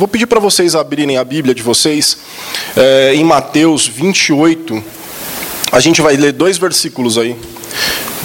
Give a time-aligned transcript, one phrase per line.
[0.00, 2.16] Vou pedir para vocês abrirem a Bíblia de vocês
[2.74, 4.82] é, em Mateus 28.
[5.70, 7.36] A gente vai ler dois versículos aí.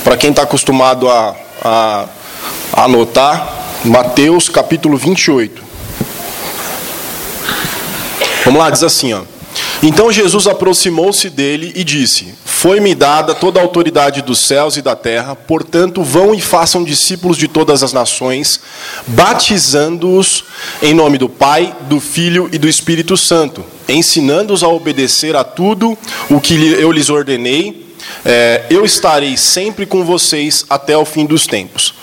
[0.02, 2.06] Para quem está acostumado a, a,
[2.72, 5.62] a anotar, Mateus capítulo 28.
[8.46, 9.24] Vamos lá, diz assim, ó.
[9.84, 12.34] Então Jesus aproximou-se dele e disse:
[12.66, 17.38] Foi-me dada toda a autoridade dos céus e da terra, portanto, vão e façam discípulos
[17.38, 18.60] de todas as nações,
[19.06, 20.46] batizando-os
[20.82, 25.96] em nome do Pai, do Filho e do Espírito Santo, ensinando-os a obedecer a tudo
[26.28, 27.86] o que eu lhes ordenei.
[28.26, 31.94] É, eu estarei sempre com vocês até o fim dos tempos.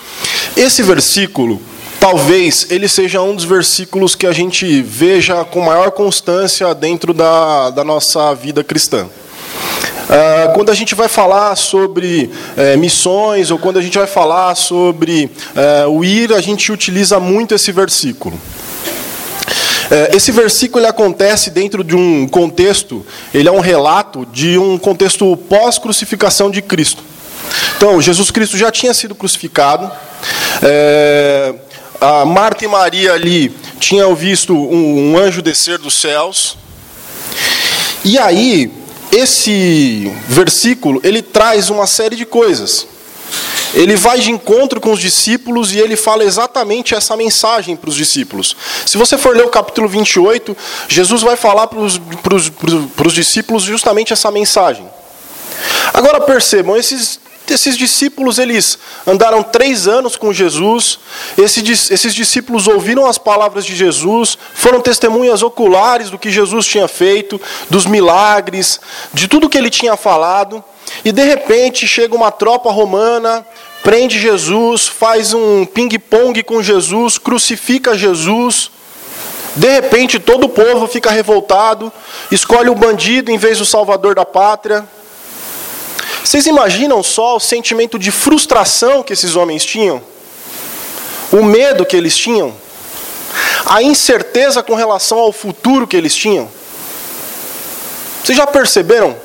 [0.55, 1.61] Esse versículo
[1.99, 7.69] talvez ele seja um dos versículos que a gente veja com maior constância dentro da,
[7.69, 9.09] da nossa vida cristã.
[10.03, 14.53] Uh, quando a gente vai falar sobre uh, missões ou quando a gente vai falar
[14.55, 18.37] sobre uh, o ir, a gente utiliza muito esse versículo.
[19.91, 24.77] Eh, esse versículo ele acontece dentro de um contexto, ele é um relato de um
[24.77, 27.03] contexto pós-crucificação de Cristo.
[27.77, 29.91] Então, Jesus Cristo já tinha sido crucificado.
[31.99, 36.57] A Marta e Maria ali tinham visto um, um anjo descer dos céus.
[38.03, 38.71] E aí,
[39.15, 42.87] esse versículo, ele traz uma série de coisas.
[43.73, 47.95] Ele vai de encontro com os discípulos e ele fala exatamente essa mensagem para os
[47.95, 48.55] discípulos.
[48.85, 50.55] Se você for ler o capítulo 28,
[50.87, 54.87] Jesus vai falar para os, para os, para os discípulos justamente essa mensagem.
[55.93, 60.99] Agora percebam, esses esses discípulos eles andaram três anos com Jesus.
[61.37, 67.39] Esses discípulos ouviram as palavras de Jesus, foram testemunhas oculares do que Jesus tinha feito,
[67.69, 68.79] dos milagres,
[69.13, 70.63] de tudo que ele tinha falado.
[71.03, 73.45] E de repente chega uma tropa romana,
[73.83, 78.71] prende Jesus, faz um ping-pong com Jesus, crucifica Jesus.
[79.55, 81.91] De repente todo o povo fica revoltado,
[82.31, 84.87] escolhe o bandido em vez do salvador da pátria.
[86.23, 90.01] Vocês imaginam só o sentimento de frustração que esses homens tinham?
[91.31, 92.55] O medo que eles tinham?
[93.65, 96.49] A incerteza com relação ao futuro que eles tinham?
[98.23, 99.15] Vocês já perceberam?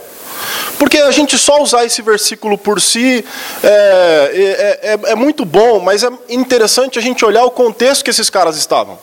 [0.77, 3.25] Porque a gente só usar esse versículo por si
[3.63, 3.69] é,
[4.83, 8.29] é, é, é muito bom, mas é interessante a gente olhar o contexto que esses
[8.29, 8.99] caras estavam.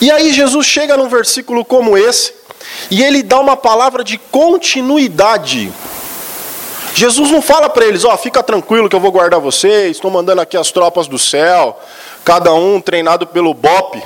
[0.00, 2.34] E aí Jesus chega num versículo como esse,
[2.90, 5.72] e ele dá uma palavra de continuidade
[6.94, 10.10] Jesus não fala para eles, ó, oh, fica tranquilo que eu vou guardar vocês, estou
[10.10, 11.78] mandando aqui as tropas do céu,
[12.24, 14.02] cada um treinado pelo BOP,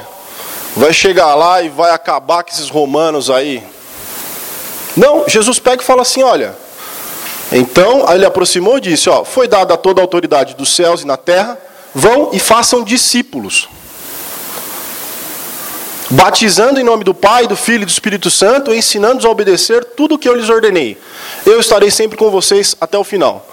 [0.76, 3.62] vai chegar lá e vai acabar com esses romanos aí.
[4.97, 6.54] Não, Jesus pega e fala assim, olha,
[7.50, 11.16] então, ele aproximou e disse, ó, foi dada toda a autoridade dos céus e na
[11.16, 11.59] terra,
[11.94, 13.69] vão e façam discípulos
[16.12, 20.17] batizando em nome do Pai, do Filho e do Espírito Santo, ensinando-os a obedecer tudo
[20.17, 20.99] o que eu lhes ordenei.
[21.47, 23.49] Eu estarei sempre com vocês até o final.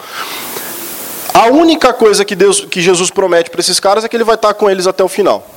[1.34, 4.36] A única coisa que Deus, que Jesus promete para esses caras é que ele vai
[4.36, 5.47] estar com eles até o final.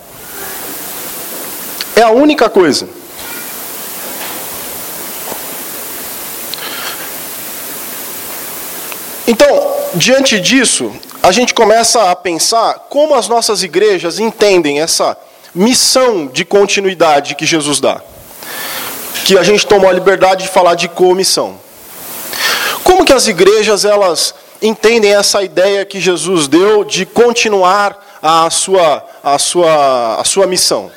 [1.96, 2.88] É a única coisa.
[9.26, 15.16] Então, diante disso, a gente começa a pensar como as nossas igrejas entendem essa
[15.54, 18.00] missão de continuidade que Jesus dá.
[19.24, 21.58] Que a gente tomou a liberdade de falar de comissão.
[22.82, 29.04] Como que as igrejas elas entendem essa ideia que Jesus deu de continuar a sua,
[29.22, 30.90] a sua, a sua missão?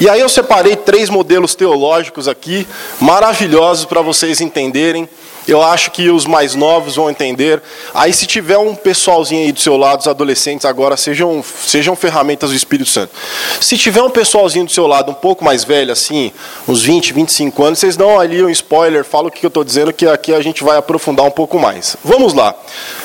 [0.00, 2.66] E aí eu separei três modelos teológicos aqui,
[3.00, 5.08] maravilhosos para vocês entenderem
[5.48, 7.62] eu acho que os mais novos vão entender.
[7.94, 12.50] Aí, se tiver um pessoalzinho aí do seu lado, os adolescentes agora sejam, sejam ferramentas
[12.50, 13.12] do Espírito Santo.
[13.60, 16.32] Se tiver um pessoalzinho do seu lado um pouco mais velho, assim,
[16.66, 19.92] uns 20, 25 anos, vocês dão ali um spoiler, falam o que eu estou dizendo,
[19.92, 21.96] que aqui a gente vai aprofundar um pouco mais.
[22.04, 22.54] Vamos lá.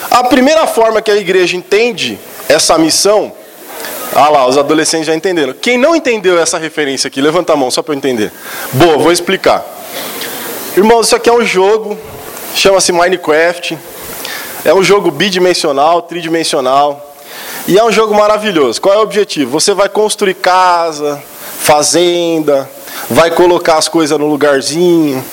[0.09, 2.17] A primeira forma que a igreja entende
[2.49, 3.33] essa missão.
[4.13, 5.53] Ah lá, os adolescentes já entenderam.
[5.53, 8.31] Quem não entendeu essa referência aqui, levanta a mão só para eu entender.
[8.73, 9.65] Boa, vou explicar.
[10.75, 11.97] Irmãos, isso aqui é um jogo
[12.55, 13.77] Chama-se Minecraft.
[14.63, 17.13] É um jogo bidimensional, tridimensional.
[17.67, 18.81] E é um jogo maravilhoso.
[18.81, 19.51] Qual é o objetivo?
[19.51, 21.21] Você vai construir casa,
[21.59, 22.69] fazenda,
[23.09, 25.23] vai colocar as coisas no lugarzinho.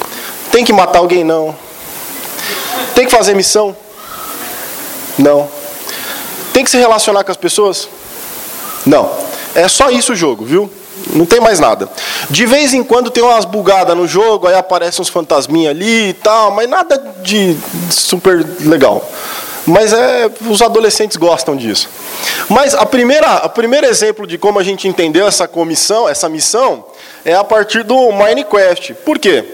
[0.50, 1.25] Tem que matar alguém?
[1.25, 1.55] Não.
[2.95, 3.77] Tem que fazer missão?
[5.19, 5.49] Não.
[6.53, 7.89] Tem que se relacionar com as pessoas?
[8.88, 9.11] Não.
[9.55, 10.70] É só isso o jogo, viu?
[11.12, 11.88] Não tem mais nada.
[12.31, 16.12] De vez em quando tem umas bugadas no jogo, aí aparecem uns fantasminhas ali e
[16.14, 17.56] tal, mas nada de
[17.90, 19.08] super legal.
[19.67, 21.90] Mas é, os adolescentes gostam disso.
[22.49, 26.87] Mas a primeira, o primeiro exemplo de como a gente entendeu essa comissão, essa missão,
[27.25, 28.94] é a partir do Minecraft.
[29.05, 29.44] Por quê?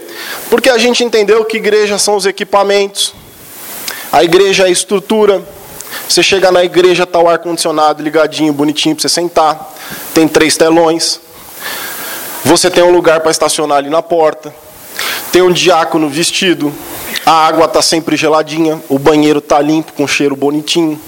[0.49, 3.13] Porque a gente entendeu que igreja são os equipamentos,
[4.11, 5.43] a igreja é a estrutura.
[6.07, 9.73] Você chega na igreja, está o ar-condicionado ligadinho, bonitinho para você sentar.
[10.13, 11.19] Tem três telões.
[12.43, 14.53] Você tem um lugar para estacionar ali na porta.
[15.31, 16.73] Tem um diácono vestido.
[17.25, 18.81] A água está sempre geladinha.
[18.87, 21.01] O banheiro está limpo, com cheiro bonitinho.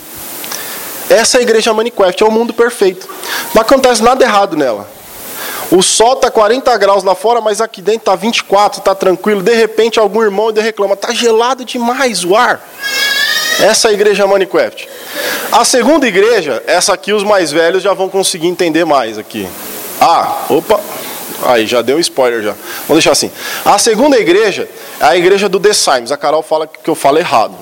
[1.09, 3.07] Essa é a igreja Minecraft, é o mundo perfeito.
[3.53, 4.89] Não acontece nada errado nela.
[5.71, 9.41] O sol está 40 graus lá fora, mas aqui dentro está 24, está tranquilo.
[9.41, 12.61] De repente, algum irmão reclama: está gelado demais o ar.
[13.59, 14.87] Essa é a igreja Minecraft.
[15.51, 19.47] A segunda igreja, essa aqui os mais velhos já vão conseguir entender mais aqui.
[19.99, 20.79] Ah, opa,
[21.43, 22.53] aí já deu um spoiler já.
[22.87, 23.31] Vamos deixar assim.
[23.65, 24.69] A segunda igreja
[24.99, 26.11] é a igreja do The Sims.
[26.11, 27.55] A Carol fala que eu falo errado.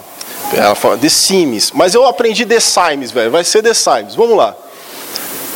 [0.53, 3.31] Ela fala The Sims, mas eu aprendi The Sims, velho.
[3.31, 4.15] Vai ser The Sims.
[4.15, 4.55] Vamos lá.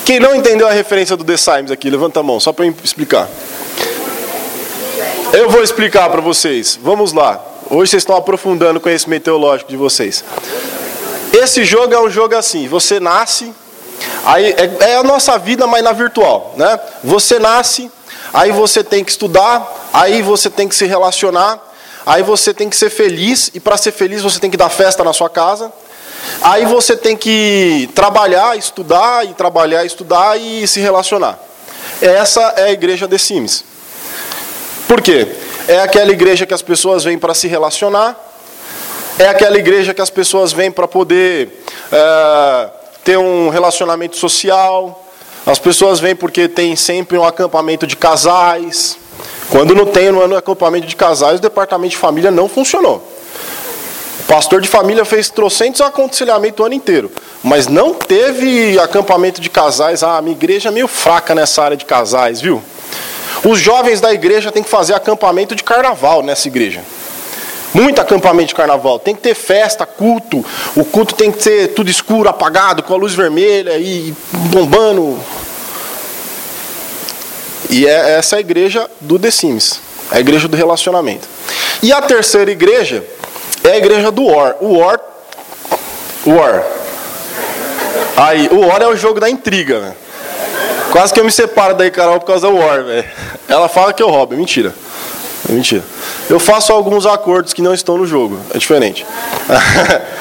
[0.05, 2.73] Quem não entendeu a referência do The Sims aqui, levanta a mão, só para eu
[2.83, 3.27] explicar.
[5.33, 6.79] Eu vou explicar para vocês.
[6.81, 7.48] Vamos lá.
[7.71, 10.23] Hoje vocês estão aprofundando o conhecimento teológico de vocês.
[11.31, 13.53] Esse jogo é um jogo assim: você nasce,
[14.25, 16.79] aí é, é a nossa vida, mas na virtual, né?
[17.03, 17.91] Você nasce,
[18.33, 21.59] aí você tem que estudar, aí você tem que se relacionar,
[22.07, 25.03] aí você tem que ser feliz, e para ser feliz você tem que dar festa
[25.03, 25.71] na sua casa.
[26.41, 31.37] Aí você tem que trabalhar, estudar, e trabalhar, estudar e se relacionar.
[32.01, 33.63] Essa é a igreja de Sims.
[34.89, 35.27] Por quê?
[35.67, 38.19] É aquela igreja que as pessoas vêm para se relacionar,
[39.19, 42.69] é aquela igreja que as pessoas vêm para poder é,
[43.03, 45.05] ter um relacionamento social,
[45.45, 48.97] as pessoas vêm porque tem sempre um acampamento de casais.
[49.51, 53.07] Quando não tem no ano acampamento de casais, o departamento de família não funcionou.
[54.27, 57.11] Pastor de família fez trocentos aconselhamento o ano inteiro,
[57.43, 60.01] mas não teve acampamento de casais.
[60.01, 62.59] Ah, minha igreja é meio fraca nessa área de casais, viu?
[63.43, 66.81] Os jovens da igreja têm que fazer acampamento de carnaval nessa igreja.
[67.73, 68.99] Muito acampamento de carnaval.
[68.99, 70.43] Tem que ter festa, culto.
[70.75, 75.19] O culto tem que ser tudo escuro, apagado, com a luz vermelha e bombando.
[77.69, 79.79] E é essa a igreja do The Sims,
[80.11, 81.27] a igreja do relacionamento.
[81.83, 83.05] E a terceira igreja
[83.63, 84.55] é a igreja do War.
[84.59, 84.99] O War.
[86.25, 86.65] War.
[88.17, 89.93] Aí, o War é o jogo da intriga, né?
[90.91, 93.07] Quase que eu me separo daí, Carol, por causa do War, velho.
[93.47, 94.73] Ela fala que eu roubo, é mentira.
[95.47, 95.83] É mentira.
[96.29, 99.05] Eu faço alguns acordos que não estão no jogo, é diferente.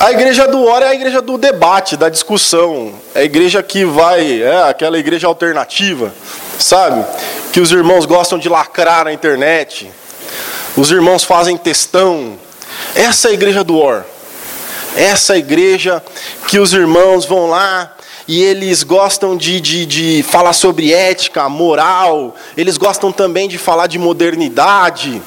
[0.00, 2.94] A igreja do War é a igreja do debate, da discussão.
[3.14, 6.10] É a igreja que vai, é aquela igreja alternativa,
[6.58, 7.04] sabe?
[7.52, 9.92] Que os irmãos gostam de lacrar na internet.
[10.74, 12.38] Os irmãos fazem testão.
[12.94, 14.02] Essa é a igreja do Or.
[14.96, 16.02] Essa é a igreja
[16.48, 17.94] que os irmãos vão lá
[18.30, 23.88] e eles gostam de, de, de falar sobre ética, moral, eles gostam também de falar
[23.88, 25.20] de modernidade.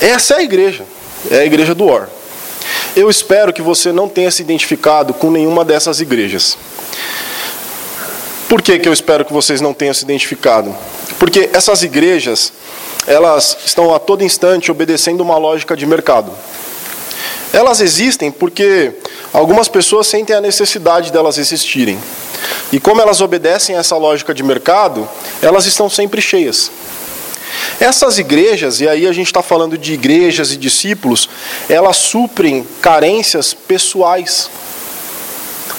[0.00, 0.84] Essa é a igreja,
[1.30, 2.08] é a igreja do Or.
[2.96, 6.58] Eu espero que você não tenha se identificado com nenhuma dessas igrejas.
[8.48, 10.74] Por que, que eu espero que vocês não tenham se identificado?
[11.16, 12.52] Porque essas igrejas,
[13.06, 16.32] elas estão a todo instante obedecendo uma lógica de mercado.
[17.52, 18.94] Elas existem porque
[19.32, 21.98] algumas pessoas sentem a necessidade delas existirem.
[22.72, 25.08] E como elas obedecem a essa lógica de mercado,
[25.40, 26.70] elas estão sempre cheias.
[27.78, 31.28] Essas igrejas, e aí a gente está falando de igrejas e discípulos,
[31.68, 34.50] elas suprem carências pessoais.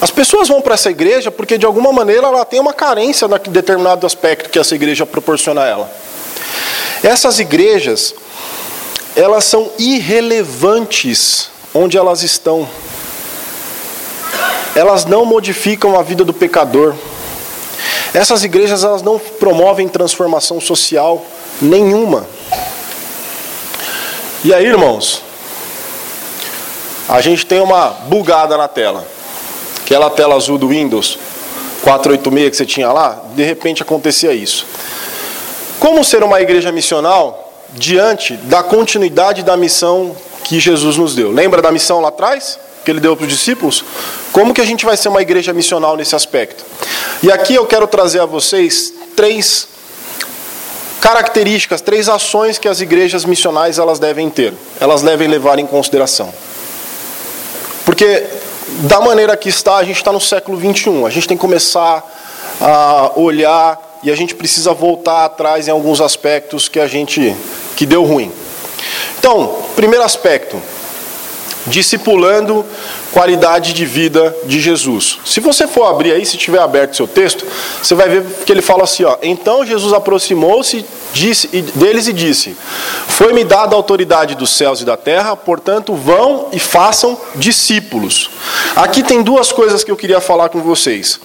[0.01, 3.51] As pessoas vão para essa igreja porque de alguma maneira ela tem uma carência em
[3.51, 5.91] determinado aspecto que essa igreja proporciona a ela.
[7.03, 8.13] Essas igrejas,
[9.15, 12.67] elas são irrelevantes onde elas estão.
[14.75, 16.95] Elas não modificam a vida do pecador.
[18.13, 21.25] Essas igrejas elas não promovem transformação social
[21.61, 22.25] nenhuma.
[24.43, 25.21] E aí, irmãos,
[27.07, 29.05] a gente tem uma bugada na tela.
[29.83, 31.17] Aquela tela azul do Windows
[31.83, 34.65] 486 que você tinha lá, de repente acontecia isso.
[35.79, 41.31] Como ser uma igreja missional diante da continuidade da missão que Jesus nos deu?
[41.31, 42.57] Lembra da missão lá atrás?
[42.83, 43.83] Que ele deu para os discípulos?
[44.31, 46.63] Como que a gente vai ser uma igreja missional nesse aspecto?
[47.21, 49.67] E aqui eu quero trazer a vocês três
[50.99, 56.33] características, três ações que as igrejas missionais elas devem ter, elas devem levar em consideração.
[57.85, 58.25] Porque
[58.87, 62.03] da maneira que está, a gente está no século 21, a gente tem que começar
[62.59, 67.35] a olhar e a gente precisa voltar atrás em alguns aspectos que a gente
[67.75, 68.31] que deu ruim.
[69.19, 70.61] Então, primeiro aspecto,
[71.67, 72.65] discipulando
[73.11, 75.19] qualidade de vida de Jesus.
[75.25, 77.45] Se você for abrir aí, se tiver aberto seu texto,
[77.81, 80.85] você vai ver que ele fala assim, ó: "Então Jesus aproximou-se
[81.75, 82.57] deles e disse:
[83.07, 88.29] Foi-me dada a autoridade dos céus e da terra, portanto, vão e façam discípulos.
[88.75, 91.19] Aqui tem duas coisas que eu queria falar com vocês: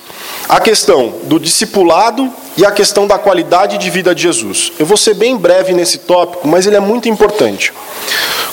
[0.48, 4.72] a questão do discipulado e a questão da qualidade de vida de Jesus.
[4.80, 7.72] Eu vou ser bem breve nesse tópico, mas ele é muito importante.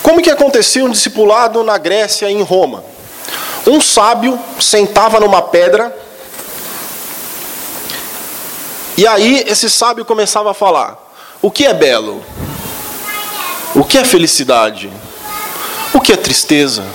[0.03, 2.83] Como que acontecia um discipulado na Grécia e em Roma?
[3.65, 5.91] Um sábio sentava numa pedra
[8.95, 11.03] e aí esse sábio começava a falar:
[11.41, 12.23] o que é belo?
[13.73, 14.87] O que é felicidade?
[15.91, 16.85] O que é tristeza?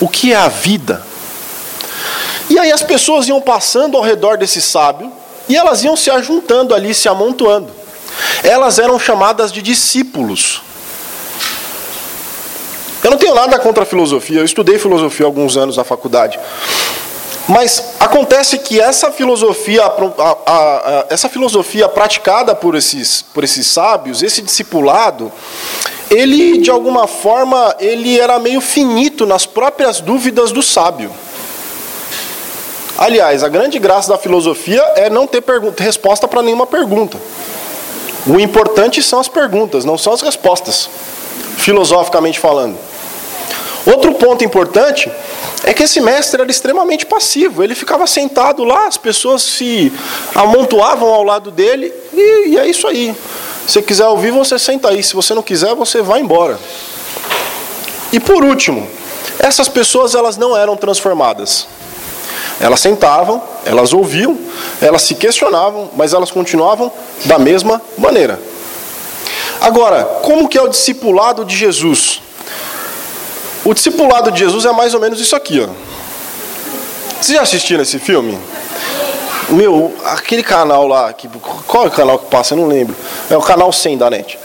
[0.00, 1.04] O que é a vida?
[2.48, 6.74] E aí as pessoas iam passando ao redor desse sábio e elas iam se ajuntando
[6.74, 7.70] ali, se amontoando.
[8.42, 10.62] Elas eram chamadas de discípulos.
[13.02, 16.38] Eu não tenho nada contra a filosofia, eu estudei filosofia alguns anos na faculdade.
[17.46, 23.66] Mas acontece que essa filosofia, a, a, a, essa filosofia praticada por esses, por esses
[23.66, 25.30] sábios, esse discipulado,
[26.10, 31.10] ele de alguma forma ele era meio finito nas próprias dúvidas do sábio.
[32.96, 35.42] Aliás, a grande graça da filosofia é não ter
[35.78, 37.18] resposta para nenhuma pergunta.
[38.26, 40.88] O importante são as perguntas, não são as respostas,
[41.58, 42.78] filosoficamente falando.
[43.84, 45.10] Outro ponto importante
[45.62, 47.62] é que esse mestre era extremamente passivo.
[47.62, 49.92] Ele ficava sentado lá, as pessoas se
[50.34, 53.14] amontoavam ao lado dele e, e é isso aí.
[53.66, 55.02] Se quiser ouvir, você senta aí.
[55.02, 56.58] Se você não quiser, você vai embora.
[58.12, 58.88] E por último,
[59.38, 61.66] essas pessoas elas não eram transformadas.
[62.60, 64.38] Elas sentavam, elas ouviam,
[64.80, 66.90] elas se questionavam, mas elas continuavam
[67.24, 68.40] da mesma maneira.
[69.60, 72.20] Agora, como que é o discipulado de Jesus?
[73.64, 75.68] O discipulado de Jesus é mais ou menos isso aqui, ó.
[77.20, 78.38] Vocês já assistiram esse filme?
[79.48, 81.28] Meu, aquele canal lá, que,
[81.66, 82.54] qual é o canal que passa?
[82.54, 82.94] Eu não lembro.
[83.30, 84.38] É o canal 100 da net.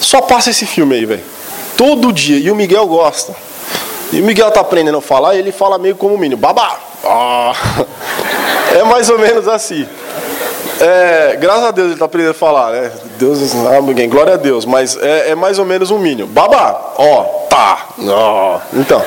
[0.00, 1.24] Só passa esse filme aí, velho.
[1.76, 2.38] Todo dia.
[2.38, 3.34] E o Miguel gosta.
[4.12, 6.36] E o Miguel tá aprendendo a falar e ele fala meio como o menino.
[6.36, 6.78] Babá!
[7.04, 7.52] Ah.
[8.72, 9.84] É mais ou menos assim.
[10.80, 12.90] É, graças a Deus ele está aprendendo a falar, né?
[13.18, 16.28] Deus, alguém, glória a Deus, mas é, é mais ou menos um mínimo.
[16.28, 18.60] Babá, ó, tá, ó.
[18.72, 19.02] Então.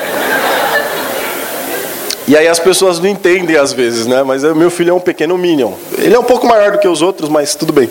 [2.28, 4.22] E aí as pessoas não entendem às vezes, né?
[4.22, 5.72] Mas meu filho é um pequeno minion.
[5.98, 7.90] Ele é um pouco maior do que os outros, mas tudo bem.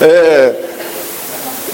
[0.00, 0.54] É,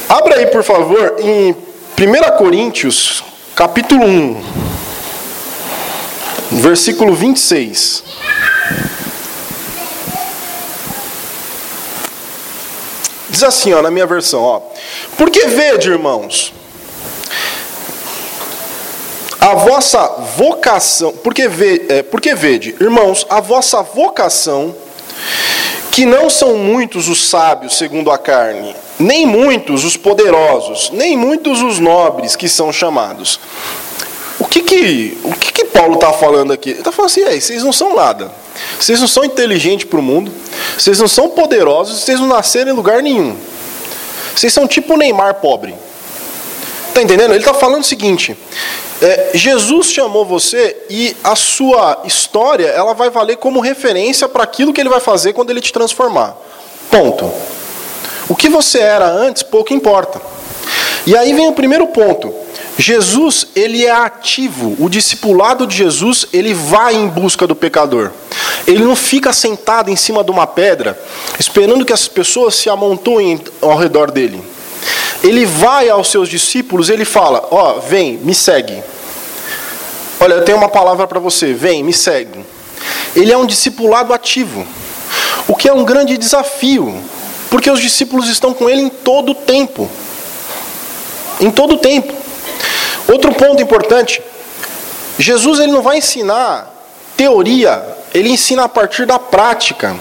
[0.09, 3.23] abra aí, por favor, em 1 Coríntios,
[3.55, 4.43] capítulo 1,
[6.51, 8.05] versículo 26.
[13.29, 14.63] Diz assim, ó, na minha versão, ó.
[15.17, 16.53] Porque vede, irmãos,
[19.41, 24.75] a vossa vocação, porque, ve, é, porque vede, irmãos, a vossa vocação,
[25.91, 31.61] que não são muitos os sábios segundo a carne, nem muitos os poderosos, nem muitos
[31.61, 33.39] os nobres que são chamados.
[34.39, 36.71] O que que, o que, que Paulo está falando aqui?
[36.71, 38.31] Ele está falando assim, vocês não são nada.
[38.79, 40.33] Vocês não são inteligentes para o mundo,
[40.79, 43.37] vocês não são poderosos, vocês não nasceram em lugar nenhum.
[44.35, 45.75] Vocês são tipo o Neymar pobre.
[46.89, 47.31] Está entendendo?
[47.31, 48.37] Ele está falando o seguinte:
[49.03, 54.73] é, Jesus chamou você e a sua história ela vai valer como referência para aquilo
[54.73, 56.37] que ele vai fazer quando ele te transformar.
[56.91, 57.31] Ponto.
[58.29, 60.21] O que você era antes pouco importa.
[61.07, 62.33] E aí vem o primeiro ponto.
[62.77, 64.77] Jesus, ele é ativo.
[64.79, 68.11] O discipulado de Jesus, ele vai em busca do pecador.
[68.67, 70.99] Ele não fica sentado em cima de uma pedra,
[71.39, 74.43] esperando que as pessoas se amontoem ao redor dele.
[75.23, 78.83] Ele vai aos seus discípulos, ele fala: "Ó, oh, vem, me segue.
[80.19, 82.45] Olha, eu tenho uma palavra para você, vem, me segue."
[83.15, 84.67] Ele é um discipulado ativo.
[85.47, 87.01] O que é um grande desafio,
[87.49, 89.89] porque os discípulos estão com ele em todo o tempo.
[91.41, 92.24] Em todo o tempo.
[93.09, 94.23] Outro ponto importante:
[95.19, 96.73] Jesus ele não vai ensinar
[97.17, 97.83] teoria,
[98.13, 99.97] ele ensina a partir da prática.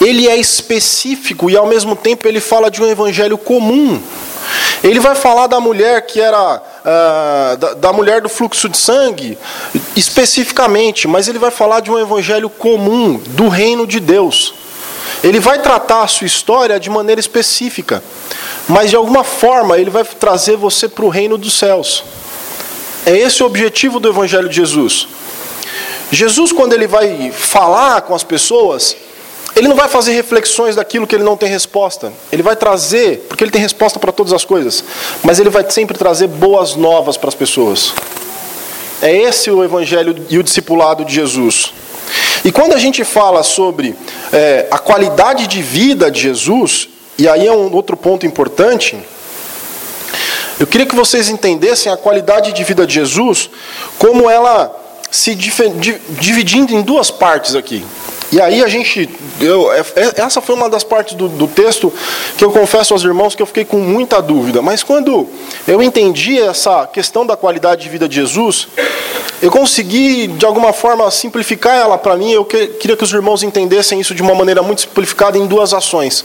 [0.00, 4.00] Ele é específico e ao mesmo tempo ele fala de um evangelho comum.
[4.82, 9.38] Ele vai falar da mulher que era uh, da, da, mulher do fluxo de sangue
[9.96, 14.54] especificamente, mas ele vai falar de um evangelho comum do reino de Deus.
[15.24, 18.02] Ele vai tratar a sua história de maneira específica
[18.68, 22.04] mas de alguma forma ele vai trazer você para o reino dos céus.
[23.04, 25.06] É esse o objetivo do Evangelho de Jesus.
[26.10, 28.96] Jesus, quando ele vai falar com as pessoas,
[29.54, 32.12] ele não vai fazer reflexões daquilo que ele não tem resposta.
[32.30, 34.84] Ele vai trazer, porque ele tem resposta para todas as coisas,
[35.22, 37.94] mas ele vai sempre trazer boas novas para as pessoas.
[39.00, 41.72] É esse o evangelho e o discipulado de Jesus.
[42.44, 43.96] E quando a gente fala sobre
[44.32, 48.96] é, a qualidade de vida de Jesus, e aí é um outro ponto importante,
[50.58, 53.50] eu queria que vocês entendessem a qualidade de vida de Jesus,
[53.98, 54.74] como ela
[55.10, 57.84] se dividindo em duas partes aqui.
[58.32, 59.08] E aí a gente,
[59.40, 61.92] eu, é, é, essa foi uma das partes do, do, texto
[62.36, 64.60] que eu confesso aos irmãos que eu fiquei com muita dúvida.
[64.60, 65.28] Mas quando
[65.66, 68.66] eu entendi essa questão da qualidade de vida de Jesus,
[69.40, 72.32] eu consegui de alguma forma simplificar ela para mim.
[72.32, 75.72] Eu que, queria que os irmãos entendessem isso de uma maneira muito simplificada em duas
[75.72, 76.24] ações.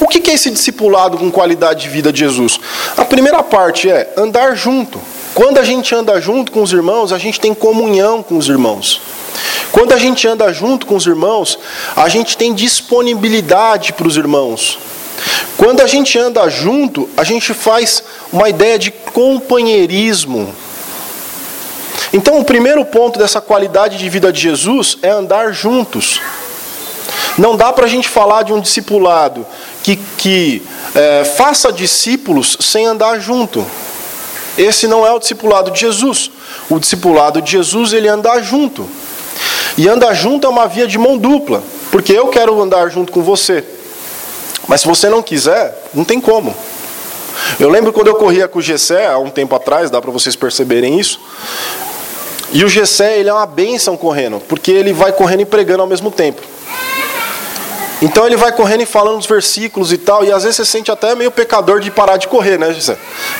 [0.00, 2.58] O que é esse discipulado com qualidade de vida de Jesus?
[2.96, 4.98] A primeira parte é andar junto.
[5.34, 9.00] Quando a gente anda junto com os irmãos, a gente tem comunhão com os irmãos.
[9.72, 11.58] Quando a gente anda junto com os irmãos,
[11.96, 14.78] a gente tem disponibilidade para os irmãos.
[15.56, 20.54] Quando a gente anda junto, a gente faz uma ideia de companheirismo.
[22.12, 26.20] Então, o primeiro ponto dessa qualidade de vida de Jesus é andar juntos.
[27.36, 29.44] Não dá para a gente falar de um discipulado
[29.82, 30.62] que, que
[30.94, 33.66] é, faça discípulos sem andar junto.
[34.56, 36.30] Esse não é o discipulado de Jesus.
[36.70, 38.88] O discipulado de Jesus, ele anda junto.
[39.76, 43.22] E andar junto é uma via de mão dupla, porque eu quero andar junto com
[43.22, 43.64] você.
[44.68, 46.54] Mas se você não quiser, não tem como.
[47.58, 50.36] Eu lembro quando eu corria com o Gessé, há um tempo atrás, dá para vocês
[50.36, 51.20] perceberem isso.
[52.52, 55.88] E o Gessé, ele é uma bênção correndo, porque ele vai correndo e pregando ao
[55.88, 56.40] mesmo tempo.
[58.04, 60.90] Então ele vai correndo e falando os versículos e tal, e às vezes você sente
[60.90, 62.98] até meio pecador de parar de correr, né, José?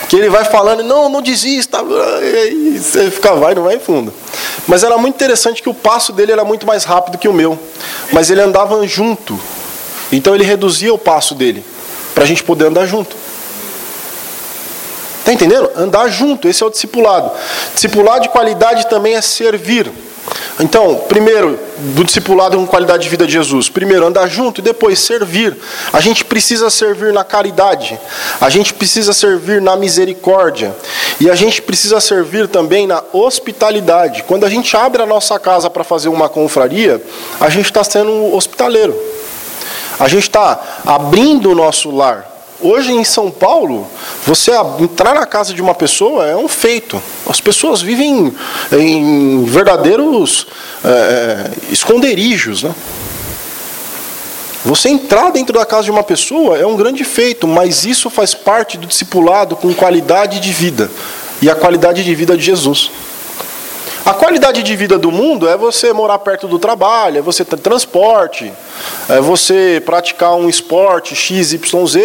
[0.08, 1.84] Que ele vai falando, não, não desista,
[2.50, 4.10] e você fica, vai, não vai em fundo.
[4.66, 7.58] Mas era muito interessante que o passo dele era muito mais rápido que o meu,
[8.10, 9.38] mas ele andava junto,
[10.10, 11.62] então ele reduzia o passo dele,
[12.14, 13.14] para a gente poder andar junto.
[15.18, 15.70] Está entendendo?
[15.76, 17.30] Andar junto, esse é o discipulado.
[17.74, 19.92] Discipulado de qualidade também é servir.
[20.60, 23.68] Então, primeiro, do discipulado com qualidade de vida de Jesus.
[23.68, 25.56] Primeiro, andar junto e depois servir.
[25.92, 27.98] A gente precisa servir na caridade.
[28.40, 30.74] A gente precisa servir na misericórdia.
[31.20, 34.22] E a gente precisa servir também na hospitalidade.
[34.22, 37.02] Quando a gente abre a nossa casa para fazer uma confraria,
[37.40, 38.96] a gente está sendo hospitaleiro.
[39.98, 42.33] A gente está abrindo o nosso lar.
[42.64, 43.86] Hoje em São Paulo,
[44.24, 44.50] você
[44.80, 46.98] entrar na casa de uma pessoa é um feito.
[47.26, 48.34] As pessoas vivem
[48.72, 50.46] em verdadeiros
[50.82, 52.62] é, esconderijos.
[52.62, 52.74] Né?
[54.64, 58.32] Você entrar dentro da casa de uma pessoa é um grande feito, mas isso faz
[58.32, 60.90] parte do discipulado com qualidade de vida
[61.42, 62.90] e a qualidade de vida de Jesus.
[64.04, 67.56] A qualidade de vida do mundo é você morar perto do trabalho, é você ter
[67.56, 68.52] transporte,
[69.08, 71.96] é você praticar um esporte XYZ,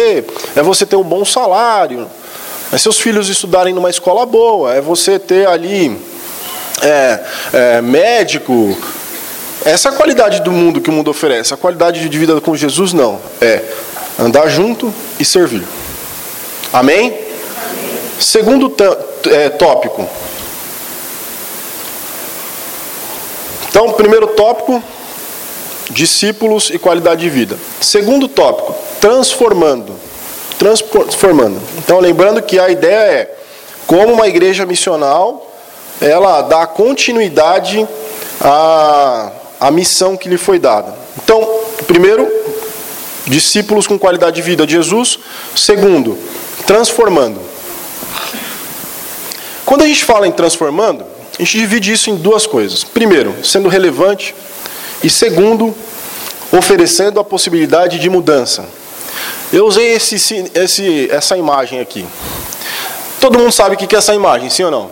[0.56, 2.06] é você ter um bom salário,
[2.72, 6.00] é seus filhos estudarem numa escola boa, é você ter ali
[6.80, 7.20] é,
[7.52, 8.74] é, médico.
[9.62, 11.52] Essa é a qualidade do mundo que o mundo oferece.
[11.52, 13.20] A qualidade de vida com Jesus não.
[13.42, 13.62] É
[14.18, 15.66] andar junto e servir.
[16.72, 17.08] Amém?
[17.08, 17.18] Amém.
[18.18, 18.74] Segundo
[19.30, 20.08] é, tópico.
[23.70, 24.82] Então, primeiro tópico,
[25.90, 27.56] discípulos e qualidade de vida.
[27.80, 29.94] Segundo tópico, transformando.
[30.58, 31.60] Transformando.
[31.78, 33.34] Então, lembrando que a ideia é
[33.86, 35.50] como uma igreja missional,
[36.00, 37.86] ela dá continuidade
[38.40, 40.94] à, à missão que lhe foi dada.
[41.22, 41.48] Então,
[41.86, 42.30] primeiro,
[43.26, 45.18] discípulos com qualidade de vida de Jesus.
[45.54, 46.18] Segundo,
[46.66, 47.40] transformando.
[49.64, 51.04] Quando a gente fala em transformando,
[51.40, 52.84] a gente divide isso em duas coisas.
[52.84, 54.34] Primeiro, sendo relevante,
[55.02, 55.74] e segundo,
[56.52, 58.66] oferecendo a possibilidade de mudança.
[59.50, 62.04] Eu usei esse, esse, essa imagem aqui.
[63.22, 64.90] Todo mundo sabe o que é essa imagem, sim ou não?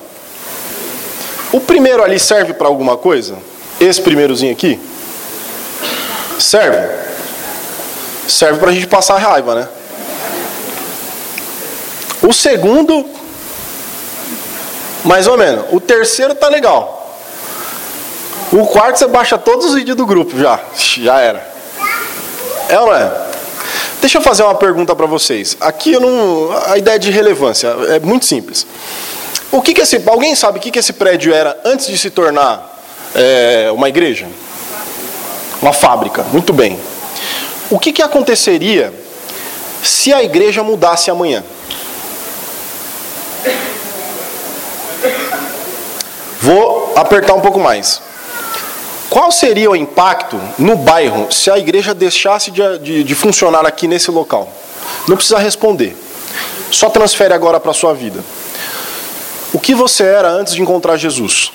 [1.53, 3.37] O primeiro ali serve para alguma coisa?
[3.79, 4.81] Esse primeirozinho aqui?
[6.39, 6.79] Serve?
[8.27, 9.69] Serve para a gente passar raiva, né?
[12.23, 13.18] O segundo
[15.05, 15.65] mais ou menos.
[15.73, 16.99] O terceiro tá legal.
[18.53, 20.59] O quarto você baixa todos os vídeos do grupo já.
[20.75, 21.47] Já era.
[22.69, 23.29] É ou não é?
[24.01, 25.57] Deixa eu fazer uma pergunta para vocês.
[25.61, 26.51] Aqui eu não.
[26.67, 28.67] A ideia de relevância é muito simples.
[29.51, 30.03] O que, que esse.
[30.07, 32.81] Alguém sabe o que, que esse prédio era antes de se tornar
[33.15, 34.27] é, uma igreja?
[35.61, 36.23] Uma fábrica.
[36.33, 36.79] Muito bem.
[37.71, 38.93] O que, que aconteceria
[39.83, 41.45] se a igreja mudasse amanhã?
[46.41, 48.01] Vou apertar um pouco mais.
[49.11, 53.89] Qual seria o impacto no bairro se a igreja deixasse de, de, de funcionar aqui
[53.89, 54.53] nesse local?
[55.07, 55.97] Não precisa responder.
[56.71, 58.23] Só transfere agora para a sua vida.
[59.53, 61.51] O que você era antes de encontrar Jesus?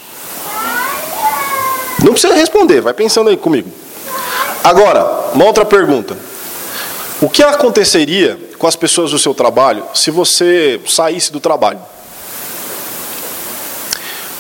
[2.03, 3.69] Não precisa responder, vai pensando aí comigo.
[4.63, 6.17] Agora, uma outra pergunta.
[7.21, 11.79] O que aconteceria com as pessoas do seu trabalho se você saísse do trabalho?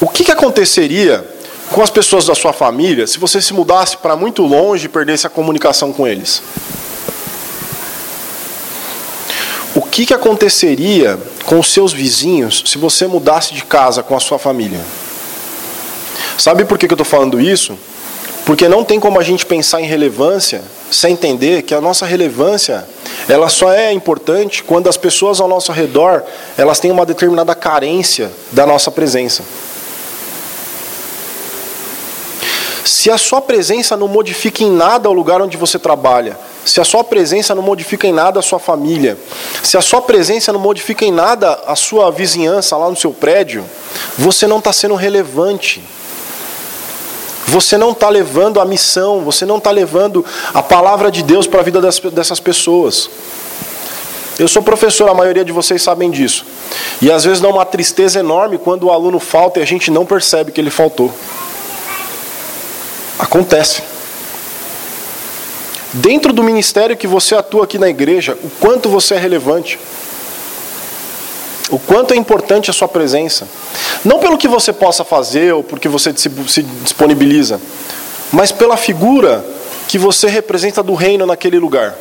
[0.03, 1.25] O que, que aconteceria
[1.71, 5.25] com as pessoas da sua família se você se mudasse para muito longe e perdesse
[5.25, 6.43] a comunicação com eles?
[9.73, 14.19] O que, que aconteceria com os seus vizinhos se você mudasse de casa com a
[14.19, 14.81] sua família?
[16.37, 17.79] Sabe por que, que eu estou falando isso?
[18.45, 20.61] Porque não tem como a gente pensar em relevância
[20.91, 22.85] sem entender que a nossa relevância
[23.29, 26.23] ela só é importante quando as pessoas ao nosso redor
[26.57, 29.43] elas têm uma determinada carência da nossa presença.
[32.85, 36.83] Se a sua presença não modifica em nada o lugar onde você trabalha, se a
[36.83, 39.17] sua presença não modifica em nada a sua família,
[39.61, 43.63] se a sua presença não modifica em nada a sua vizinhança lá no seu prédio,
[44.17, 45.83] você não está sendo relevante.
[47.45, 51.59] Você não está levando a missão, você não está levando a palavra de Deus para
[51.59, 53.09] a vida dessas pessoas.
[54.39, 56.45] Eu sou professor, a maioria de vocês sabem disso.
[57.01, 60.05] E às vezes dá uma tristeza enorme quando o aluno falta e a gente não
[60.05, 61.13] percebe que ele faltou.
[63.23, 63.81] Acontece.
[65.93, 69.79] Dentro do ministério que você atua aqui na igreja, o quanto você é relevante.
[71.69, 73.47] O quanto é importante a sua presença.
[74.03, 76.29] Não pelo que você possa fazer ou porque você se
[76.83, 77.61] disponibiliza,
[78.29, 79.45] mas pela figura
[79.87, 81.95] que você representa do reino naquele lugar.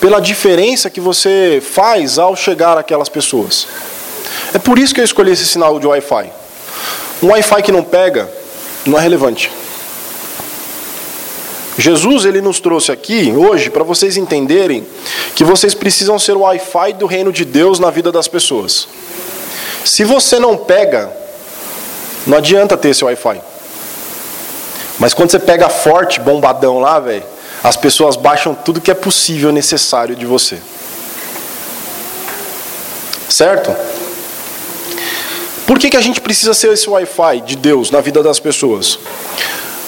[0.00, 3.66] Pela diferença que você faz ao chegar àquelas pessoas.
[4.54, 6.30] É por isso que eu escolhi esse sinal de Wi-Fi.
[7.22, 8.30] Um Wi-Fi que não pega
[8.86, 9.50] não é relevante.
[11.76, 14.86] Jesus ele nos trouxe aqui hoje para vocês entenderem
[15.34, 18.86] que vocês precisam ser o Wi-Fi do reino de Deus na vida das pessoas.
[19.84, 21.12] Se você não pega,
[22.26, 23.40] não adianta ter esse Wi-Fi.
[24.98, 27.24] Mas quando você pega forte, bombadão lá, velho,
[27.62, 30.58] as pessoas baixam tudo que é possível, necessário de você.
[33.28, 33.74] Certo?
[35.66, 38.98] Por que, que a gente precisa ser esse Wi-Fi de Deus na vida das pessoas?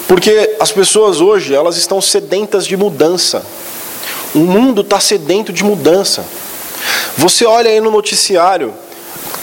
[0.07, 3.45] Porque as pessoas hoje, elas estão sedentas de mudança.
[4.35, 6.25] O mundo está sedento de mudança.
[7.17, 8.73] Você olha aí no noticiário,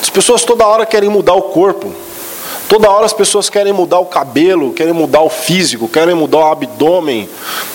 [0.02, 1.94] as pessoas toda hora querem mudar o corpo.
[2.70, 6.52] Toda hora as pessoas querem mudar o cabelo, querem mudar o físico, querem mudar o
[6.52, 7.30] abdômen.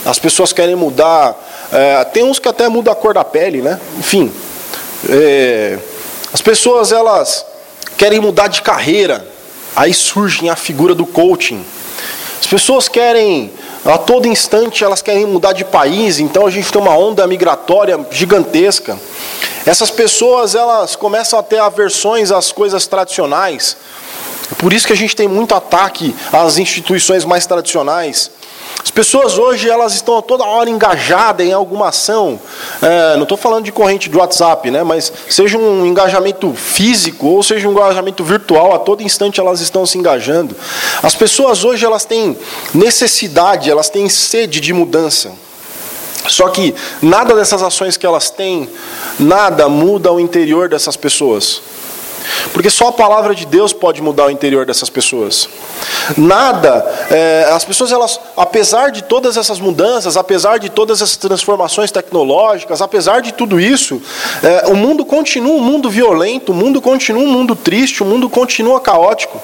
[0.04, 1.36] As pessoas querem mudar.
[1.70, 3.78] É, tem uns que até mudam a cor da pele, né?
[3.98, 4.32] Enfim.
[5.08, 5.78] É,
[6.32, 7.44] as pessoas elas
[7.98, 9.26] querem mudar de carreira.
[9.76, 11.64] Aí surge a figura do coaching
[12.48, 13.50] pessoas querem,
[13.84, 17.98] a todo instante, elas querem mudar de país, então a gente tem uma onda migratória
[18.10, 18.98] gigantesca.
[19.66, 23.76] Essas pessoas, elas começam a ter aversões às coisas tradicionais.
[24.56, 28.30] Por isso que a gente tem muito ataque às instituições mais tradicionais.
[28.82, 32.40] As pessoas hoje elas estão toda hora engajadas em alguma ação.
[32.80, 34.82] É, não estou falando de corrente de WhatsApp, né?
[34.82, 39.84] Mas seja um engajamento físico ou seja um engajamento virtual, a todo instante elas estão
[39.84, 40.56] se engajando.
[41.02, 42.36] As pessoas hoje elas têm
[42.74, 45.32] necessidade, elas têm sede de mudança.
[46.26, 48.68] Só que nada dessas ações que elas têm,
[49.18, 51.62] nada muda o interior dessas pessoas.
[52.52, 55.48] Porque só a palavra de Deus pode mudar o interior dessas pessoas.
[56.16, 61.90] Nada, é, as pessoas, elas, apesar de todas essas mudanças, apesar de todas essas transformações
[61.90, 64.00] tecnológicas, apesar de tudo isso,
[64.42, 68.28] é, o mundo continua um mundo violento, o mundo continua um mundo triste, o mundo
[68.28, 69.40] continua caótico.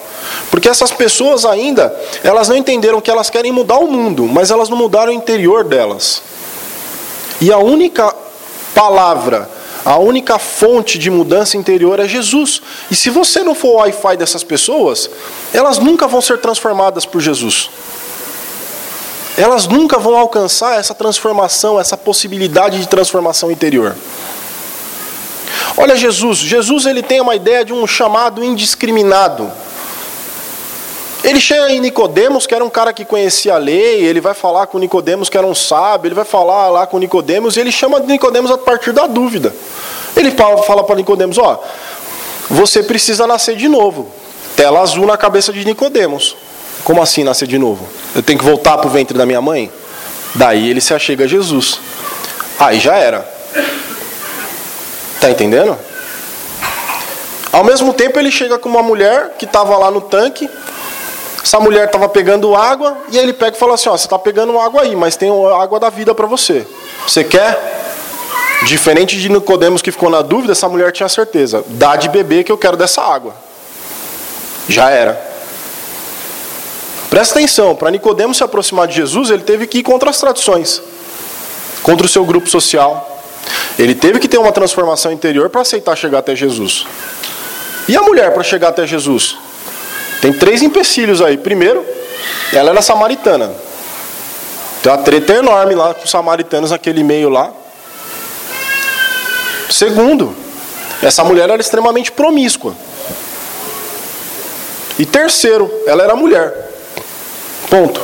[0.51, 4.69] Porque essas pessoas ainda, elas não entenderam que elas querem mudar o mundo, mas elas
[4.69, 6.23] não mudaram o interior delas.
[7.41, 8.15] E a única
[8.75, 9.49] palavra
[9.85, 12.63] a única fonte de mudança interior é Jesus.
[12.91, 15.11] E se você não for o Wi-Fi dessas pessoas,
[15.53, 17.69] elas nunca vão ser transformadas por Jesus.
[19.37, 23.95] Elas nunca vão alcançar essa transformação, essa possibilidade de transformação interior.
[25.77, 29.51] Olha Jesus, Jesus ele tem uma ideia de um chamado indiscriminado.
[31.25, 34.67] Ele chega em Nicodemos, que era um cara que conhecia a lei, ele vai falar
[34.67, 37.99] com Nicodemos, que era um sábio, ele vai falar lá com Nicodemos, e ele chama
[37.99, 39.55] Nicodemos a partir da dúvida.
[40.15, 41.65] Ele fala para Nicodemos, ó,
[42.51, 44.11] você precisa nascer de novo.
[44.55, 46.37] Tela azul na cabeça de Nicodemos.
[46.85, 47.89] Como assim nascer de novo?
[48.15, 49.73] Eu tenho que voltar para o ventre da minha mãe?
[50.35, 51.81] Daí ele se achega a Jesus.
[52.61, 53.27] Aí já era.
[55.21, 55.77] Tá entendendo?
[57.51, 60.51] Ao mesmo tempo ele chega com uma mulher que estava lá no tanque,
[61.45, 64.59] Essa mulher estava pegando água e ele pega e fala assim: ó, você está pegando
[64.59, 65.29] água aí, mas tem
[65.61, 66.67] água da vida para você.
[67.07, 67.83] Você quer?
[68.63, 72.51] Diferente de Nicodemos que ficou na dúvida, essa mulher tinha certeza: dá de beber que
[72.51, 73.35] eu quero dessa água.
[74.67, 75.33] Já era.
[77.11, 80.81] Presta atenção, para Nicodemos se aproximar de Jesus, ele teve que ir contra as tradições,
[81.83, 83.21] contra o seu grupo social.
[83.79, 86.87] Ele teve que ter uma transformação interior para aceitar chegar até Jesus.
[87.87, 89.37] E a mulher para chegar até Jesus?
[90.25, 91.37] Tem três empecilhos aí.
[91.37, 91.85] Primeiro,
[92.51, 93.53] ela era samaritana.
[94.83, 97.53] Tem uma treta enorme lá com os samaritanos naquele meio lá.
[99.69, 100.35] Segundo,
[101.03, 102.75] essa mulher era extremamente promíscua.
[104.99, 106.71] E terceiro, ela era mulher.
[107.69, 108.01] Ponto.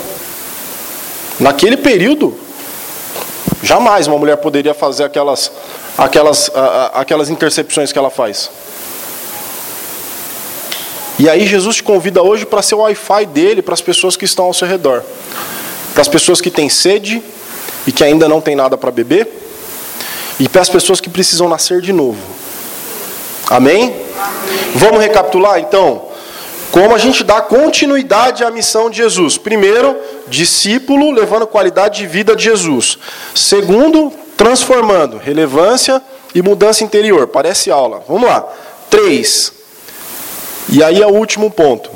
[1.39, 2.39] Naquele período,
[3.63, 5.51] jamais uma mulher poderia fazer aquelas,
[5.97, 6.51] aquelas,
[6.93, 8.51] aquelas intercepções que ela faz.
[11.21, 14.25] E aí Jesus te convida hoje para ser o Wi-Fi dele para as pessoas que
[14.25, 15.05] estão ao seu redor.
[15.93, 17.23] Para as pessoas que têm sede
[17.87, 19.29] e que ainda não têm nada para beber.
[20.39, 22.19] E para as pessoas que precisam nascer de novo.
[23.51, 23.95] Amém?
[24.75, 26.07] Vamos recapitular então?
[26.73, 29.37] Como a gente dá continuidade à missão de Jesus?
[29.37, 29.95] Primeiro,
[30.27, 32.97] discípulo levando qualidade de vida de Jesus.
[33.35, 36.01] Segundo, transformando relevância
[36.35, 37.27] e mudança interior.
[37.27, 38.03] Parece aula.
[38.09, 38.49] Vamos lá.
[38.89, 39.60] Três.
[40.69, 41.91] E aí é o último ponto.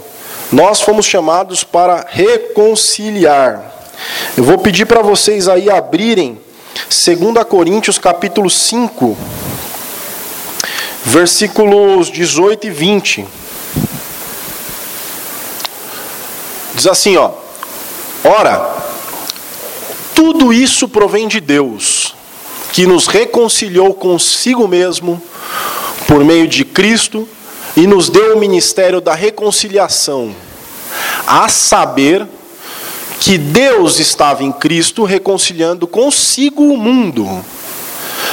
[0.51, 3.73] Nós fomos chamados para reconciliar.
[4.37, 6.39] Eu vou pedir para vocês aí abrirem
[6.89, 9.17] 2 Coríntios capítulo 5,
[11.05, 13.27] versículos 18 e 20.
[16.75, 17.31] Diz assim, ó:
[18.25, 18.77] Ora,
[20.15, 22.15] tudo isso provém de Deus,
[22.73, 25.23] que nos reconciliou consigo mesmo
[26.07, 27.29] por meio de Cristo
[27.77, 30.35] e nos deu o ministério da reconciliação,
[31.27, 32.27] a saber
[33.21, 37.45] que Deus estava em Cristo reconciliando consigo o mundo,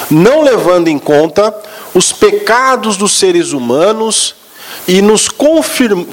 [0.10, 1.56] não levando em conta
[1.94, 4.36] os pecados dos seres humanos
[4.88, 5.28] e nos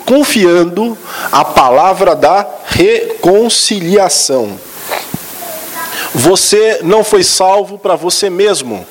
[0.05, 0.97] confiando
[1.31, 4.59] a palavra da reconciliação.
[6.15, 8.87] Você não foi salvo para você mesmo.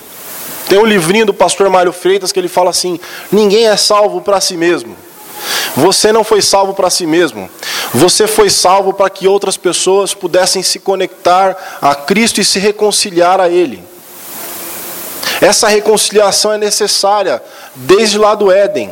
[0.68, 3.00] Tem um livrinho do pastor Mário Freitas que ele fala assim:
[3.32, 4.96] ninguém é salvo para si mesmo.
[5.76, 7.50] Você não foi salvo para si mesmo.
[7.94, 13.40] Você foi salvo para que outras pessoas pudessem se conectar a Cristo e se reconciliar
[13.40, 13.82] a Ele.
[15.40, 17.42] Essa reconciliação é necessária
[17.76, 18.92] desde lá do Éden.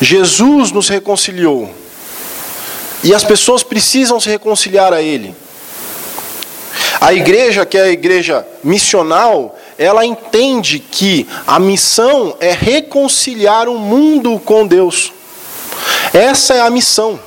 [0.00, 1.72] Jesus nos reconciliou.
[3.02, 5.34] E as pessoas precisam se reconciliar a Ele.
[7.00, 13.78] A igreja, que é a igreja missional, ela entende que a missão é reconciliar o
[13.78, 15.10] mundo com Deus.
[16.12, 17.18] Essa é a missão.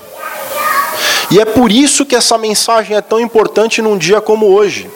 [1.32, 4.88] E é por isso que essa mensagem é tão importante num dia como hoje.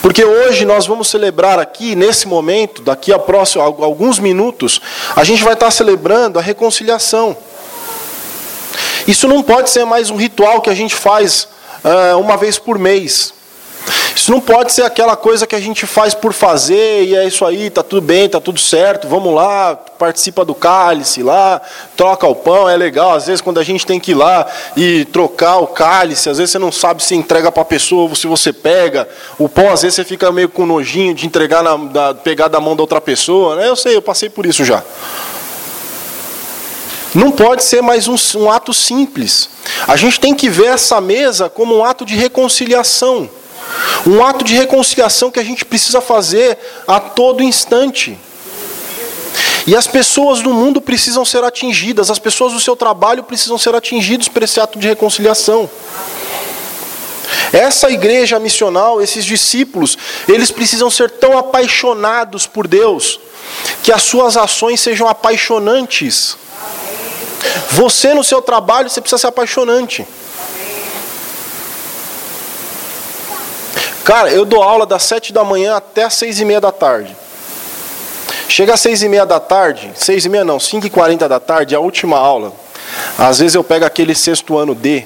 [0.00, 4.80] Porque hoje nós vamos celebrar aqui, nesse momento, daqui a próximo, alguns minutos,
[5.14, 7.36] a gente vai estar celebrando a reconciliação.
[9.06, 11.46] Isso não pode ser mais um ritual que a gente faz
[11.84, 13.34] uh, uma vez por mês.
[14.14, 17.44] Isso não pode ser aquela coisa que a gente faz por fazer e é isso
[17.44, 21.60] aí, tá tudo bem, tá tudo certo, vamos lá, participa do cálice lá,
[21.96, 23.14] troca o pão, é legal.
[23.14, 26.52] Às vezes quando a gente tem que ir lá e trocar o cálice, às vezes
[26.52, 29.08] você não sabe se entrega para a pessoa ou se você pega.
[29.38, 32.60] O pão, às vezes você fica meio com nojinho de entregar na, da, pegar da
[32.60, 33.56] mão da outra pessoa.
[33.56, 33.68] Né?
[33.68, 34.82] Eu sei, eu passei por isso já.
[37.14, 39.48] Não pode ser mais um, um ato simples.
[39.88, 43.28] A gente tem que ver essa mesa como um ato de reconciliação.
[44.06, 48.18] Um ato de reconciliação que a gente precisa fazer a todo instante.
[49.66, 53.74] E as pessoas do mundo precisam ser atingidas, as pessoas do seu trabalho precisam ser
[53.74, 55.68] atingidas por esse ato de reconciliação.
[57.52, 63.20] Essa igreja missional, esses discípulos, eles precisam ser tão apaixonados por Deus,
[63.82, 66.36] que as suas ações sejam apaixonantes.
[67.70, 70.06] Você no seu trabalho, você precisa ser apaixonante.
[74.10, 77.16] Cara, eu dou aula das sete da manhã até as seis e meia da tarde.
[78.48, 81.38] Chega às seis e meia da tarde, seis e meia não, cinco e quarenta da
[81.38, 82.52] tarde, é a última aula.
[83.16, 85.04] Às vezes eu pego aquele sexto ano D,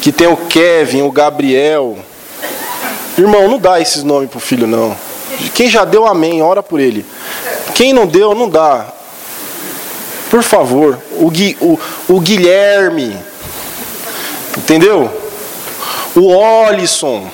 [0.00, 1.98] que tem o Kevin, o Gabriel.
[3.18, 4.96] Irmão, não dá esses nomes pro filho, não.
[5.52, 7.04] Quem já deu, amém, ora por ele.
[7.74, 8.86] Quem não deu, não dá.
[10.30, 11.76] Por favor, o, Gui, o,
[12.08, 13.18] o Guilherme,
[14.56, 15.10] entendeu?
[16.14, 17.28] O Olisson.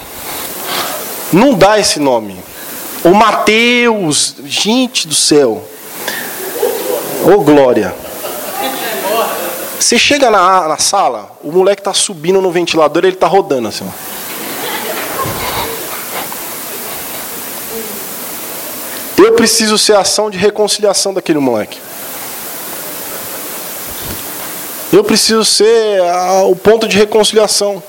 [1.33, 2.37] Não dá esse nome.
[3.05, 5.65] O Mateus, gente do céu.
[7.25, 7.95] Ô oh, glória.
[9.79, 13.91] Você chega na, na sala, o moleque está subindo no ventilador, ele está rodando assim.
[19.19, 21.81] Eu preciso ser ação de reconciliação daquele moleque.
[24.93, 27.83] Eu preciso ser a, o ponto de reconciliação.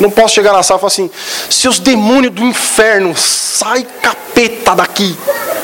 [0.00, 1.10] Não posso chegar na sala e falar assim:
[1.50, 5.16] seus demônios do inferno, sai capeta daqui.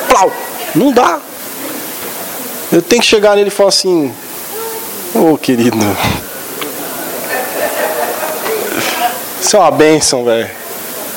[0.09, 0.31] Plau.
[0.75, 1.19] Não dá.
[2.71, 4.15] Eu tenho que chegar nele e falar assim:
[5.15, 5.79] Ô oh, querido,
[9.41, 10.51] isso é uma benção, velho.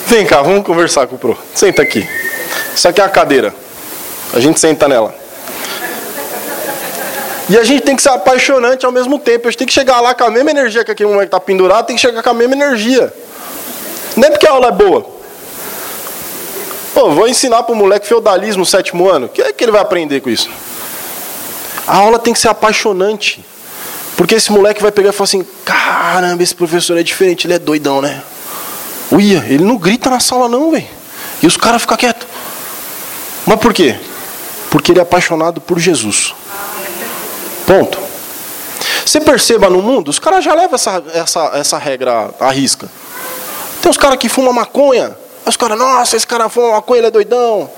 [0.08, 1.38] Vem cá, vamos conversar com o Pro.
[1.54, 2.08] Senta aqui.
[2.74, 3.54] Isso aqui é a cadeira.
[4.34, 5.19] A gente senta nela.
[7.50, 9.48] E a gente tem que ser apaixonante ao mesmo tempo.
[9.48, 11.88] A gente tem que chegar lá com a mesma energia que aquele moleque está pendurado,
[11.88, 13.12] tem que chegar com a mesma energia.
[14.16, 15.06] Não é porque a aula é boa.
[16.94, 19.26] Pô, vou ensinar para o moleque feudalismo no sétimo ano.
[19.26, 20.50] O que é que ele vai aprender com isso?
[21.88, 23.44] A aula tem que ser apaixonante.
[24.16, 27.60] Porque esse moleque vai pegar e falar assim: caramba, esse professor é diferente, ele é
[27.60, 28.22] doidão, né?
[29.12, 30.88] Uia, ele não grita na sala, não, velho.
[31.42, 32.28] E os caras ficam quietos.
[33.46, 33.96] Mas por quê?
[34.70, 36.36] Porque ele é apaixonado por Jesus.
[37.70, 38.00] Ponto.
[39.06, 42.90] Você perceba no mundo, os caras já levam essa, essa, essa regra à risca.
[43.80, 45.16] Tem os caras que fumam maconha.
[45.46, 47.70] Os caras, nossa, esse cara fuma maconha, ele é doidão.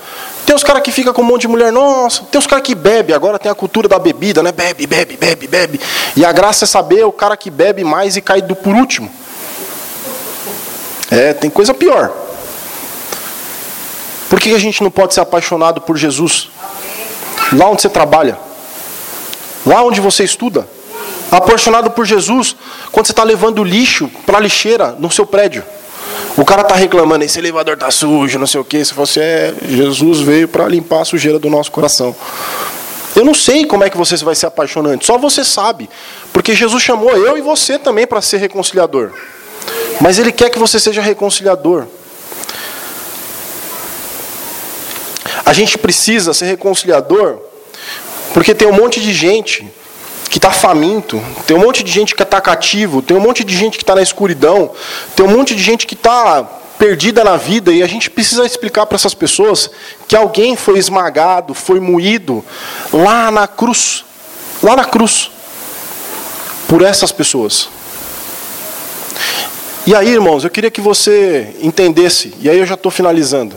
[0.46, 2.22] Tem os caras que ficam com um monte de mulher, nossa.
[2.24, 4.50] Tem os caras que bebe, agora tem a cultura da bebida, né?
[4.50, 5.80] Bebe, bebe, bebe, bebe.
[6.16, 9.12] E a graça é saber o cara que bebe mais e cai do por último.
[11.10, 12.10] É, tem coisa pior.
[14.30, 16.48] Por que a gente não pode ser apaixonado por Jesus?
[17.52, 18.51] Lá onde você trabalha.
[19.64, 20.66] Lá onde você estuda,
[21.30, 22.56] apaixonado por Jesus,
[22.90, 25.64] quando você está levando lixo para a lixeira no seu prédio.
[26.36, 28.84] O cara está reclamando, esse elevador está sujo, não sei o que.
[28.84, 32.14] Se você é, Jesus veio para limpar a sujeira do nosso coração.
[33.14, 35.88] Eu não sei como é que você vai ser apaixonante, só você sabe.
[36.32, 39.10] Porque Jesus chamou eu e você também para ser reconciliador.
[40.00, 41.86] Mas Ele quer que você seja reconciliador.
[45.44, 47.38] A gente precisa ser reconciliador
[48.32, 49.66] porque tem um monte de gente
[50.30, 53.54] que está faminto, tem um monte de gente que está cativo, tem um monte de
[53.54, 54.70] gente que está na escuridão,
[55.14, 56.42] tem um monte de gente que está
[56.78, 59.70] perdida na vida e a gente precisa explicar para essas pessoas
[60.08, 62.44] que alguém foi esmagado, foi moído
[62.92, 64.04] lá na cruz,
[64.62, 65.30] lá na cruz,
[66.66, 67.68] por essas pessoas.
[69.86, 73.54] E aí, irmãos, eu queria que você entendesse, e aí eu já estou finalizando.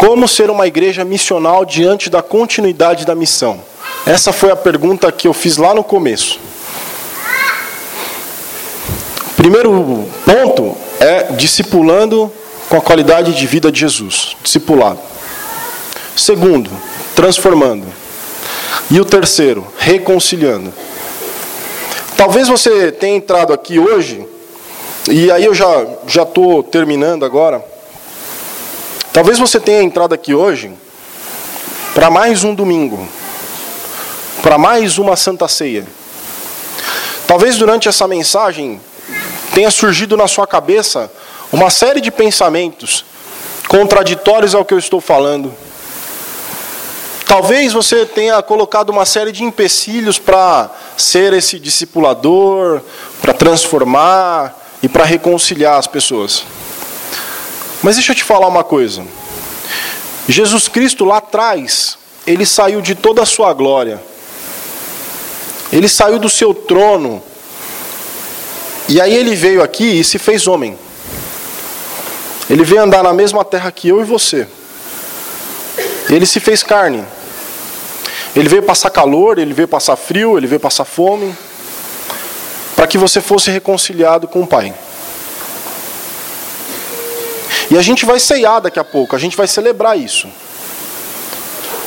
[0.00, 3.60] Como ser uma igreja missional diante da continuidade da missão?
[4.06, 6.40] Essa foi a pergunta que eu fiz lá no começo.
[9.36, 12.32] Primeiro ponto é discipulando
[12.70, 14.98] com a qualidade de vida de Jesus, discipulado.
[16.16, 16.70] Segundo,
[17.14, 17.86] transformando.
[18.90, 20.72] E o terceiro, reconciliando.
[22.16, 24.26] Talvez você tenha entrado aqui hoje,
[25.10, 27.62] e aí eu já já estou terminando agora.
[29.12, 30.72] Talvez você tenha entrado aqui hoje
[31.94, 33.08] para mais um domingo,
[34.40, 35.84] para mais uma Santa Ceia.
[37.26, 38.80] Talvez durante essa mensagem
[39.52, 41.10] tenha surgido na sua cabeça
[41.52, 43.04] uma série de pensamentos
[43.66, 45.52] contraditórios ao que eu estou falando.
[47.26, 52.80] Talvez você tenha colocado uma série de empecilhos para ser esse discipulador,
[53.20, 56.44] para transformar e para reconciliar as pessoas.
[57.82, 59.04] Mas deixa eu te falar uma coisa.
[60.28, 64.00] Jesus Cristo lá atrás, ele saiu de toda a sua glória.
[65.72, 67.22] Ele saiu do seu trono.
[68.88, 70.76] E aí ele veio aqui e se fez homem.
[72.48, 74.46] Ele veio andar na mesma terra que eu e você.
[76.08, 77.04] Ele se fez carne.
[78.34, 81.34] Ele veio passar calor, ele veio passar frio, ele veio passar fome,
[82.76, 84.72] para que você fosse reconciliado com o Pai.
[87.70, 90.28] E a gente vai ceiar daqui a pouco, a gente vai celebrar isso.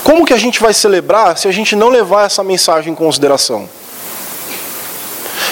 [0.04, 3.69] Como que a gente vai celebrar se a gente não levar essa mensagem em consideração?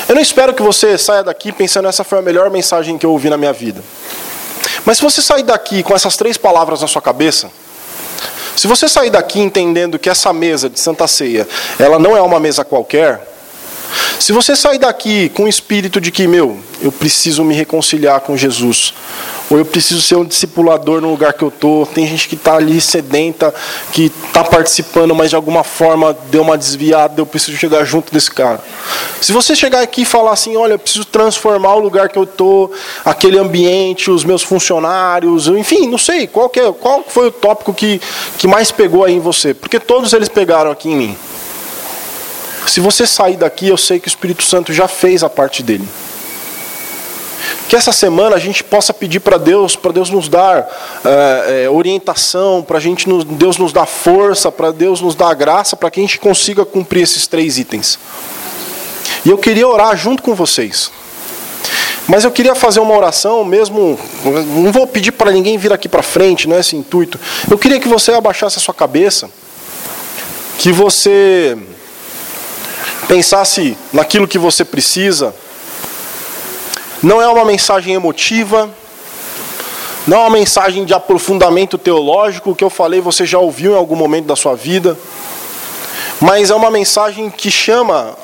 [0.08, 3.12] Eu não espero que você saia daqui pensando essa foi a melhor mensagem que eu
[3.12, 3.82] ouvi na minha vida.
[4.86, 7.50] Mas se você sair daqui com essas três palavras na sua cabeça,
[8.56, 11.48] se você sair daqui entendendo que essa mesa de Santa Ceia,
[11.80, 13.26] ela não é uma mesa qualquer,
[14.20, 18.36] se você sair daqui com o espírito de que, meu, eu preciso me reconciliar com
[18.36, 18.94] Jesus,
[19.50, 22.56] ou eu preciso ser um discipulador no lugar que eu estou, tem gente que está
[22.56, 23.54] ali sedenta,
[23.92, 28.32] que está participando, mas de alguma forma deu uma desviada, eu preciso chegar junto desse
[28.32, 28.64] cara.
[29.20, 32.24] Se você chegar aqui e falar assim, olha, eu preciso transformar o lugar que eu
[32.24, 32.72] estou,
[33.04, 37.74] aquele ambiente, os meus funcionários, enfim, não sei, qual, que é, qual foi o tópico
[37.74, 38.02] que,
[38.38, 39.54] que mais pegou aí em você?
[39.54, 41.18] Porque todos eles pegaram aqui em mim.
[42.66, 45.88] se você sair daqui, eu sei que o Espírito Santo já fez a parte dele.
[47.68, 50.68] Que essa semana a gente possa pedir para Deus, para Deus nos dar
[51.04, 55.76] é, é, orientação, para gente nos, Deus nos dar força, para Deus nos dar graça,
[55.76, 57.98] para que a gente consiga cumprir esses três itens.
[59.26, 60.92] E eu queria orar junto com vocês.
[62.08, 63.98] Mas eu queria fazer uma oração mesmo.
[64.26, 67.20] Não vou pedir para ninguém vir aqui para frente, não é esse intuito.
[67.50, 69.30] Eu queria que você abaixasse a sua cabeça,
[70.58, 71.58] que você
[73.08, 75.34] pensasse naquilo que você precisa.
[77.02, 78.70] Não é uma mensagem emotiva,
[80.06, 83.96] não é uma mensagem de aprofundamento teológico, que eu falei você já ouviu em algum
[83.96, 84.98] momento da sua vida,
[86.20, 88.16] mas é uma mensagem que chama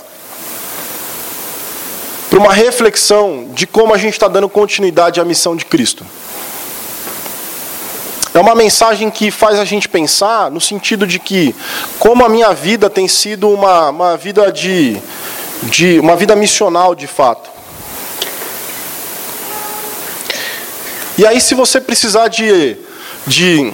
[2.30, 6.06] para uma reflexão de como a gente está dando continuidade à missão de Cristo.
[8.34, 11.56] É uma mensagem que faz a gente pensar no sentido de que,
[11.98, 14.96] como a minha vida tem sido uma, uma vida de,
[15.64, 16.00] de.
[16.00, 17.57] uma vida missional de fato.
[21.18, 22.78] E aí, se você precisar de,
[23.26, 23.74] de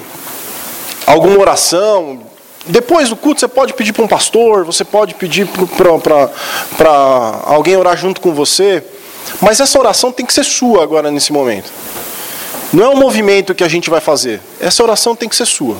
[1.05, 2.21] alguma oração,
[2.65, 7.97] depois do culto você pode pedir para um pastor, você pode pedir para alguém orar
[7.97, 8.83] junto com você,
[9.41, 11.69] mas essa oração tem que ser sua agora nesse momento.
[12.71, 14.41] Não é um movimento que a gente vai fazer.
[14.59, 15.75] Essa oração tem que ser sua.